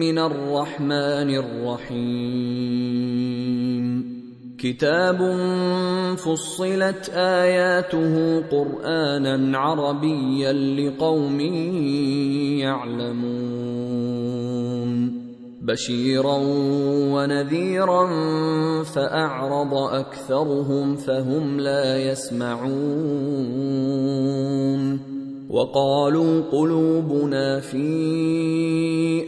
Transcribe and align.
من 0.00 0.18
الرحمن 0.18 1.30
الرحيم. 1.36 3.21
كتاب 4.62 5.18
فصلت 6.16 7.10
آياته 7.14 8.40
قرآنا 8.40 9.58
عربيا 9.58 10.52
لقوم 10.52 11.40
يعلمون. 12.60 13.72
بشيرا 15.62 16.38
ونذيرا 17.14 18.08
فأعرض 18.82 19.74
أكثرهم 19.74 20.96
فهم 20.96 21.60
لا 21.60 22.12
يسمعون. 22.12 23.42
وقالوا 25.50 26.40
قلوبنا 26.40 27.60
في 27.60 27.86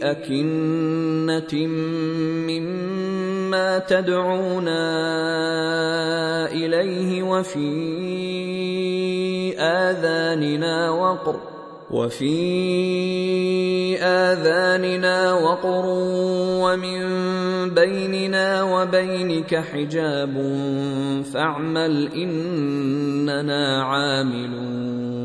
أكنة 0.03 1.67
مما 2.47 3.34
تدعونا 3.87 4.85
اليه 6.51 7.23
وفي 7.23 7.69
اذاننا 9.59 10.89
وقر 10.89 11.39
وفي 11.91 12.35
آذاننا 14.01 15.33
وقر 15.33 15.85
ومن 16.65 16.99
بيننا 17.69 18.63
وبينك 18.63 19.55
حجاب 19.55 20.33
فاعمل 21.33 22.13
إننا 22.13 23.83
عاملون 23.83 25.24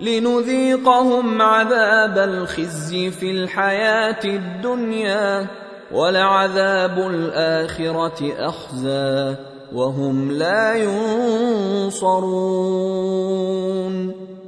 لنذيقهم 0.00 1.42
عذاب 1.42 2.18
الخزي 2.18 3.10
في 3.10 3.30
الحياة 3.30 4.24
الدنيا 4.24 5.46
ولعذاب 5.92 6.98
الآخرة 6.98 8.32
اخزي 8.38 9.34
وهم 9.72 10.32
لا 10.32 10.74
ينصرون. 10.74 12.14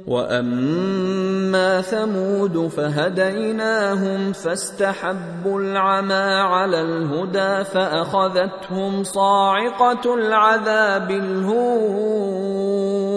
وأما 0.07 1.81
ثمود 1.81 2.67
فهديناهم 2.67 4.33
فاستحبوا 4.33 5.61
العمى 5.61 6.41
على 6.47 6.81
الهدى 6.81 7.63
فأخذتهم 7.63 9.03
صاعقة 9.03 10.15
العذاب 10.15 11.11
الهون. 11.11 13.16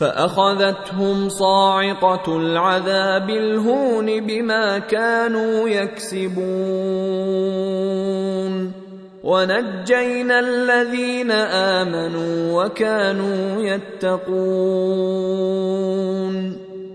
فأخذتهم 0.00 1.28
صاعقة 1.28 2.36
العذاب 2.36 3.30
الهون 3.30 4.26
بما 4.26 4.78
كانوا 4.78 5.68
يكسبون. 5.68 6.40
ونجينا 9.24 10.38
الذين 10.38 11.30
آمنوا 11.30 12.64
وكانوا 12.64 13.62
يتقون. 13.62 14.30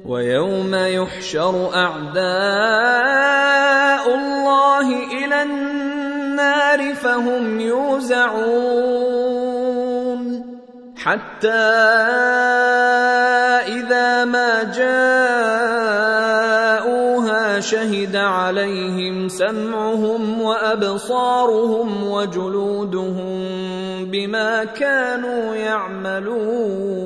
ويوم 0.06 0.76
يحشر 0.76 1.74
أعداء 1.76 2.26
الله 4.16 4.88
إلى 5.14 5.44
النار 5.44 6.96
فهم 6.96 7.60
يوزعون. 7.60 9.06
حتى 10.98 12.75
جاءوها 14.72 16.26
شهد 17.60 18.16
عليهم 18.16 19.28
سمعهم 19.28 20.42
وأبصارهم 20.42 22.12
وجلودهم 22.12 23.46
بما 24.12 24.64
كانوا 24.64 25.56
يعملون. 25.56 27.06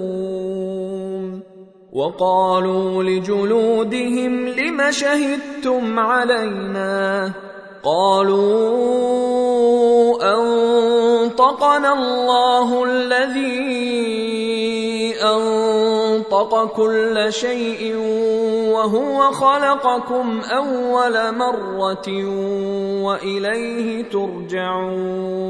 وقالوا 1.93 3.03
لجلودهم 3.03 4.47
لم 4.47 4.91
شهدتم 4.91 5.99
علينا؟ 5.99 7.31
قالوا 7.83 9.09
أنطقنا 10.35 11.93
الله 11.93 12.83
الذي 12.85 13.99
انطق 15.23 15.68
كل 16.75 17.33
شيء 17.33 17.95
وهو 18.73 19.31
خلقكم 19.31 20.41
أول 20.41 21.35
مرة 21.35 22.07
وإليه 23.03 24.03
ترجعون. 24.03 25.49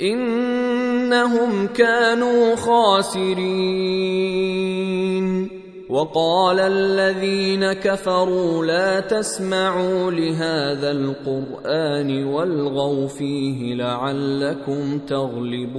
إنهم 0.00 1.66
كانوا 1.66 2.56
خاسرين. 2.56 4.18
وقال 5.88 6.60
الذين 6.60 7.72
كفروا 7.72 8.64
لا 8.64 9.00
تسمعوا 9.00 10.10
لهذا 10.10 10.90
القرآن 10.90 12.24
والغوا 12.24 13.06
فيه 13.06 13.74
لعلكم 13.74 14.98
تغلبون. 14.98 15.78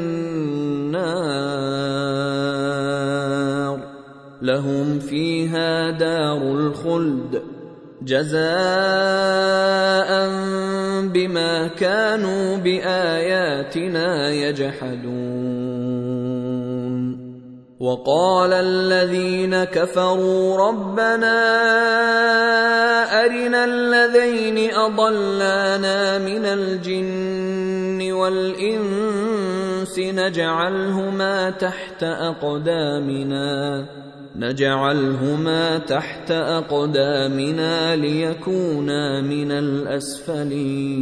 لهم 4.61 4.99
فيها 4.99 5.91
دار 5.91 6.37
الخلد 6.37 7.41
جزاء 8.01 8.41
بما 11.13 11.67
كانوا 11.67 12.57
بآياتنا 12.57 14.29
يجحدون. 14.29 15.81
وقال 17.79 18.53
الذين 18.53 19.63
كفروا 19.63 20.69
ربنا 20.69 21.37
أرنا 23.25 23.65
الذين 23.65 24.73
أضلانا 24.73 26.17
من 26.17 26.45
الجن 26.45 28.11
والإنس 28.11 29.99
نجعلهما 29.99 31.49
تحت 31.49 32.03
أقدامنا. 32.03 33.85
نجعلهما 34.35 35.77
تحت 35.77 36.31
أقدامنا 36.31 37.95
ليكونا 37.95 39.21
من 39.21 39.51
الأسفلين. 39.51 41.01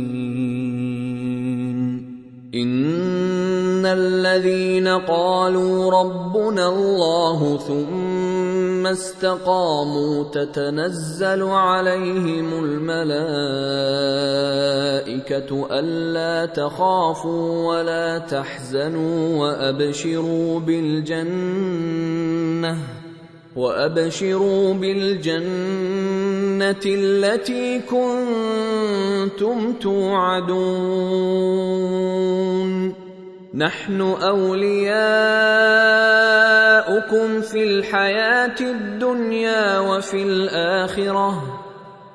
إن 2.56 3.86
الذين 3.86 4.88
قالوا 4.88 5.92
ربنا 6.02 6.70
الله 6.70 7.58
ثم 7.58 8.88
استقاموا 8.88 10.24
تتنزل 10.24 11.44
عليهم 11.44 12.64
الملائكة 12.64 13.40
ألا 15.80 16.46
تخافوا 16.46 17.68
ولا 17.68 18.18
تحزنوا 18.18 19.38
وأبشروا 19.38 20.60
بالجنة. 20.60 21.60
وأبشروا 23.56 24.74
بالجنة 24.74 25.50
التي 26.86 27.80
كنتم 27.80 29.74
توعدون. 29.74 31.10
نحن 33.54 34.02
أولياؤكم 34.02 35.02
في 37.42 37.64
الحياة 37.64 38.56
الدنيا 38.62 39.80
وفي 39.80 40.24
الآخرة. 40.24 41.49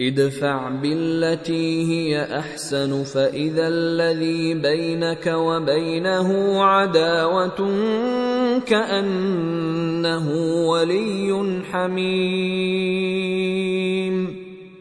ادفع 0.00 0.80
بالتي 0.82 1.92
هي 1.92 2.38
أحسن 2.38 3.04
فإذا 3.04 3.68
الذي 3.68 4.54
بينك 4.54 5.26
وبينه 5.26 6.62
عداوة 6.64 7.70
كأنه 8.66 10.30
ولي 10.68 11.62
حميم. 11.72 13.77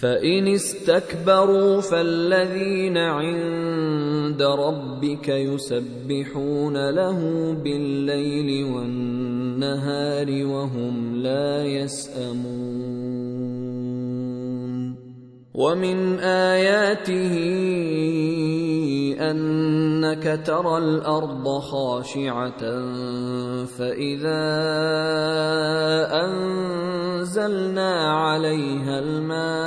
فإن 0.00 0.48
استكبروا 0.48 1.80
فالذين 1.80 2.96
عند 2.96 4.42
ربك 4.42 5.28
يسبحون 5.28 6.90
له 6.90 7.52
بالليل 7.52 8.64
والنهار 8.64 10.46
وهم 10.46 11.16
لا 11.16 11.64
يسأمون. 11.64 13.27
ومن 15.58 16.18
آياته 16.20 17.34
أنك 19.20 20.40
ترى 20.46 20.78
الأرض 20.78 21.58
خاشعة 21.58 22.60
فإذا 23.66 24.44
أنزلنا 26.24 28.12
عليها 28.12 28.98
الماء 28.98 29.58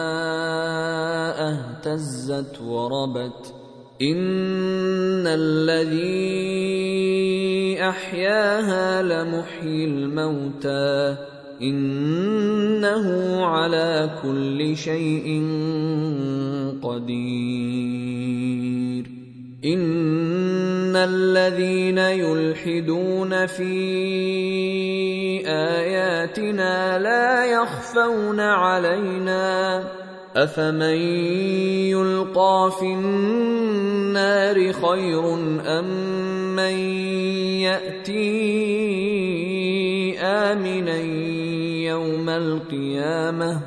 اهتزت 1.54 2.62
وربت. 2.62 3.54
إن 4.02 5.28
الذي 5.28 6.22
أحياها 7.90 9.02
لمحيي 9.02 9.86
الموتى. 9.86 11.18
إنه 11.62 13.06
على 13.46 14.10
كل 14.24 14.78
شيء 14.78 15.44
قدير. 16.82 18.32
إن 19.66 20.96
الذين 20.96 21.98
يلحدون 21.98 23.46
في 23.46 23.74
آياتنا 25.48 27.00
لا 27.00 27.46
يخفون 27.46 28.40
علينا. 28.40 29.84
أفمن 30.36 30.98
يلقى 31.92 32.72
في 32.80 32.86
النار 32.86 34.74
خير 34.74 35.34
أم 35.80 35.86
من 36.56 36.76
يأتي 37.60 38.22
امنا 40.20 41.11
القيامة. 42.38 43.62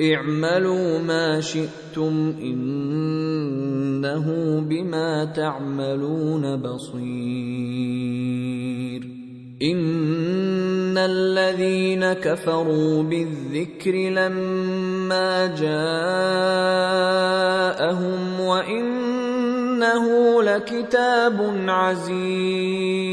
اعملوا 0.00 0.98
ما 0.98 1.40
شئتم 1.40 2.34
إنه 2.42 4.26
بما 4.60 5.24
تعملون 5.24 6.56
بصير. 6.56 7.62
إن 9.62 10.98
الذين 10.98 12.12
كفروا 12.12 13.02
بالذكر 13.02 13.94
لما 13.94 15.46
جاءهم 15.46 16.10
وإنه 18.40 20.06
لكتاب 20.42 21.54
عزيز. 21.68 23.12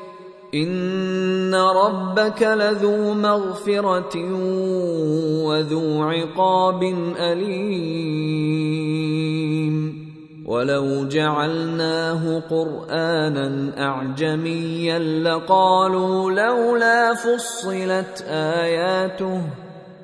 ان 0.53 1.55
ربك 1.55 2.43
لذو 2.43 3.13
مغفره 3.13 4.15
وذو 5.45 6.03
عقاب 6.03 6.83
اليم 7.19 8.81
ولو 10.45 11.07
جعلناه 11.07 12.39
قرانا 12.49 13.73
اعجميا 13.77 14.99
لقالوا 14.99 16.31
لولا 16.31 17.13
فصلت 17.13 18.25
اياته 18.27 19.41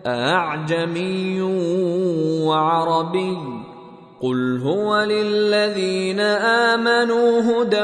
اعجمي 0.05 1.41
وعربي 2.41 3.37
قل 4.21 4.61
هو 4.61 5.03
للذين 5.03 6.19
امنوا 6.19 7.41
هدى 7.41 7.83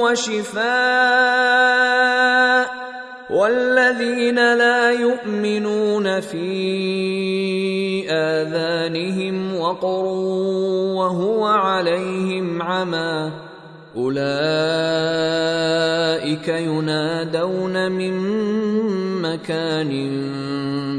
وشفاء 0.00 0.70
والذين 3.30 4.34
لا 4.34 4.90
يؤمنون 4.90 6.20
في 6.20 6.50
آذانهم 8.10 9.56
وقر 9.56 10.04
وهو 10.96 11.46
عليهم 11.46 12.62
عمى 12.62 13.32
أولئك 13.96 14.20
ينادون 16.48 17.92
من 17.92 18.14
مكان 19.22 19.90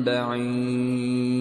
بعيد 0.05 1.40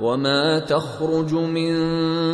وما 0.00 0.58
تخرج 0.58 1.34
من 1.34 1.72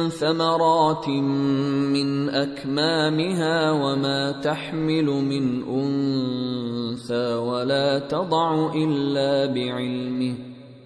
ثمرات 0.09 1.09
من 1.09 2.29
اكمامها 2.29 3.71
وما 3.73 4.33
تحمل 4.33 5.05
من 5.05 5.63
انثى 5.69 7.35
ولا 7.35 7.99
تضع 7.99 8.73
الا 8.75 9.47
بعلمه 9.55 10.35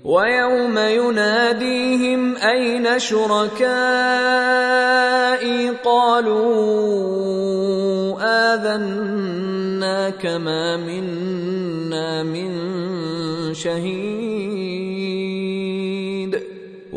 ويوم 0.05 0.79
يناديهم 0.79 2.37
اين 2.37 2.99
شركائي 2.99 3.65
قالوا 5.85 6.45
اذناك 8.55 10.27
ما 10.27 10.77
منا 10.77 12.23
من 12.23 12.55
شهيد 13.55 14.34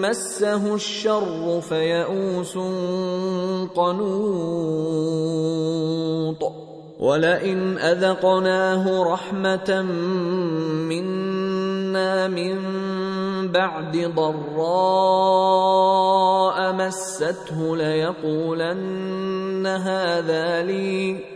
مسه 0.00 0.74
الشر 0.74 1.60
فيئوس 1.60 2.58
قنوط 3.74 4.96
ولئن 7.00 7.78
أذقناه 7.78 9.02
رحمة 9.12 9.82
منا 10.88 12.28
من 12.28 12.56
بعد 13.52 14.12
ضراء 14.16 15.36
مسته 16.72 17.76
ليقولن 17.76 19.66
هذا 19.66 20.62
لي 20.62 21.35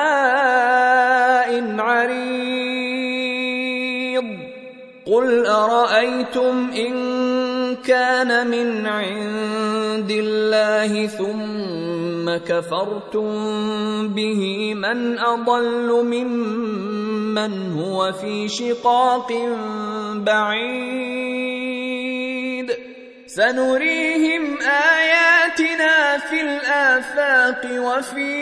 ارايتم 6.31 6.71
ان 6.71 7.75
كان 7.75 8.47
من 8.47 8.87
عند 8.87 10.11
الله 10.11 11.07
ثم 11.07 12.37
كفرتم 12.47 13.27
به 14.07 14.73
من 14.73 15.19
اضل 15.19 16.05
ممن 16.05 17.71
هو 17.71 18.11
في 18.11 18.47
شقاق 18.47 19.33
بعيد 20.15 21.11
سنريهم 23.27 24.57
اياتنا 24.61 26.17
في 26.17 26.41
الافاق 26.41 27.61
وفي 27.79 28.41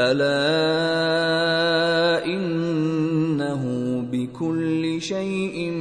ألا 0.00 0.30
إنه 2.24 3.62
بكل 4.12 5.02
شيء 5.02 5.72